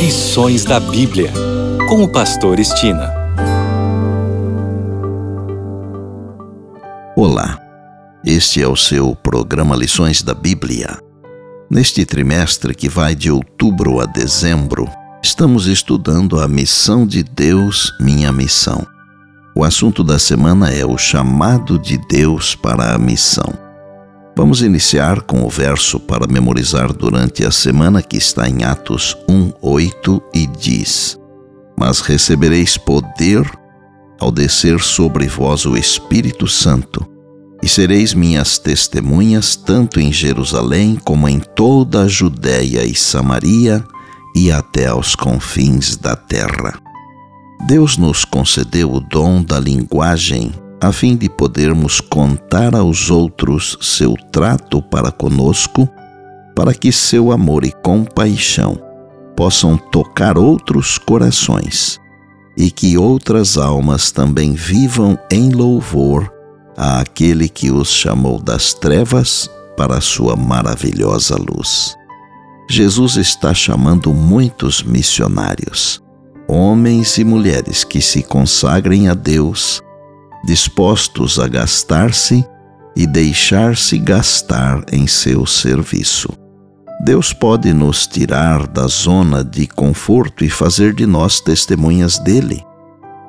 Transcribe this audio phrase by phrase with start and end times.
[0.00, 1.30] Lições da Bíblia,
[1.86, 3.12] com o Pastor Estina.
[7.14, 7.60] Olá,
[8.24, 10.98] este é o seu programa Lições da Bíblia.
[11.68, 14.88] Neste trimestre que vai de outubro a dezembro,
[15.22, 18.86] estamos estudando a missão de Deus, minha missão.
[19.54, 23.69] O assunto da semana é o chamado de Deus para a missão.
[24.36, 30.22] Vamos iniciar com o verso para memorizar durante a semana que está em Atos 1:8
[30.34, 31.18] e diz:
[31.78, 33.44] Mas recebereis poder
[34.18, 37.06] ao descer sobre vós o Espírito Santo,
[37.62, 43.84] e sereis minhas testemunhas tanto em Jerusalém como em toda a Judéia e Samaria
[44.34, 46.78] e até aos confins da terra.
[47.66, 54.14] Deus nos concedeu o dom da linguagem a fim de podermos contar aos outros seu
[54.32, 55.88] trato para conosco,
[56.56, 58.80] para que seu amor e compaixão
[59.36, 62.00] possam tocar outros corações
[62.56, 66.32] e que outras almas também vivam em louvor
[66.76, 71.94] àquele que os chamou das trevas para a sua maravilhosa luz.
[72.68, 76.02] Jesus está chamando muitos missionários,
[76.48, 79.82] homens e mulheres que se consagrem a Deus
[80.44, 82.44] dispostos a gastar-se
[82.96, 86.28] e deixar-se gastar em seu serviço.
[87.02, 92.62] Deus pode nos tirar da zona de conforto e fazer de nós testemunhas dele.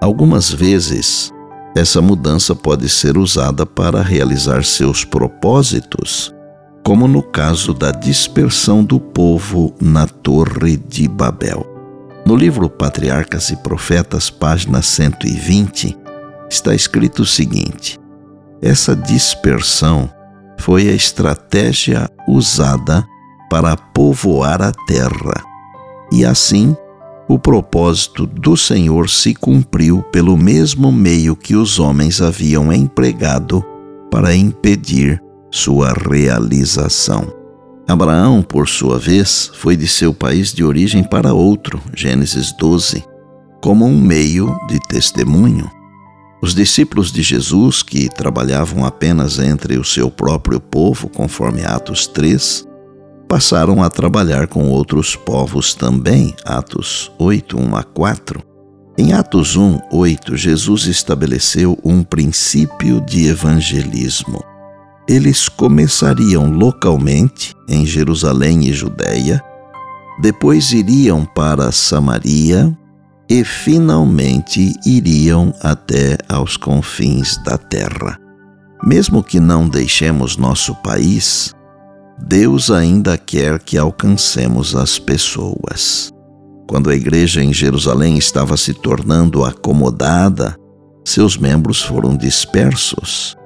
[0.00, 1.32] Algumas vezes,
[1.76, 6.34] essa mudança pode ser usada para realizar seus propósitos,
[6.82, 11.66] como no caso da dispersão do povo na Torre de Babel.
[12.24, 15.96] No livro Patriarcas e Profetas, página 120,
[16.48, 17.98] está escrito o seguinte:
[18.60, 20.10] essa dispersão
[20.58, 23.06] foi a estratégia usada
[23.50, 25.42] para povoar a terra,
[26.12, 26.76] e assim
[27.28, 33.62] o propósito do Senhor se cumpriu pelo mesmo meio que os homens haviam empregado
[34.10, 37.30] para impedir sua realização.
[37.86, 43.04] Abraão, por sua vez, foi de seu país de origem para outro, Gênesis 12,
[43.62, 45.70] como um meio de testemunho.
[46.40, 52.64] Os discípulos de Jesus, que trabalhavam apenas entre o seu próprio povo, conforme Atos 3,
[53.28, 58.42] passaram a trabalhar com outros povos também, Atos 8, 1 a 4.
[58.96, 64.42] Em Atos 1, 8, Jesus estabeleceu um princípio de evangelismo.
[65.08, 69.42] Eles começariam localmente, em Jerusalém e Judéia,
[70.20, 72.76] depois iriam para Samaria,
[73.28, 78.18] e finalmente iriam até aos confins da terra.
[78.82, 81.54] Mesmo que não deixemos nosso país,
[82.18, 86.10] Deus ainda quer que alcancemos as pessoas.
[86.68, 90.56] Quando a igreja em Jerusalém estava se tornando acomodada,
[91.04, 93.36] seus membros foram dispersos.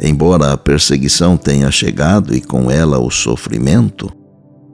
[0.00, 4.10] Embora a perseguição tenha chegado e com ela o sofrimento,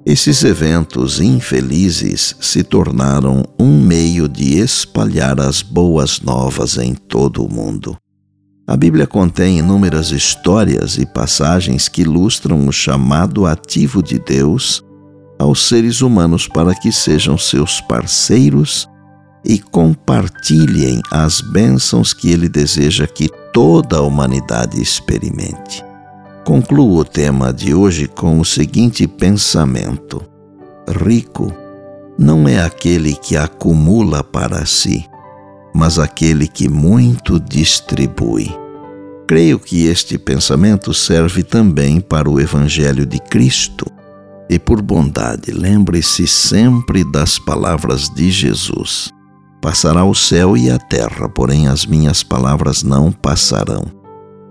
[0.06, 7.52] esses eventos infelizes se tornaram um meio de espalhar as boas novas em todo o
[7.52, 7.96] mundo.
[8.68, 14.80] A Bíblia contém inúmeras histórias e passagens que ilustram o chamado ativo de Deus
[15.40, 18.88] aos seres humanos para que sejam seus parceiros
[19.44, 25.85] e compartilhem as bênçãos que ele deseja que toda a humanidade experimente.
[26.46, 30.22] Concluo o tema de hoje com o seguinte pensamento:
[30.88, 31.52] rico
[32.16, 35.04] não é aquele que acumula para si,
[35.74, 38.48] mas aquele que muito distribui.
[39.26, 43.84] Creio que este pensamento serve também para o Evangelho de Cristo.
[44.48, 49.12] E por bondade, lembre-se sempre das palavras de Jesus:
[49.60, 53.95] Passará o céu e a terra, porém as minhas palavras não passarão.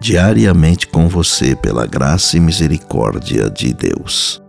[0.00, 4.45] diariamente com você pela graça e misericórdia de Deus.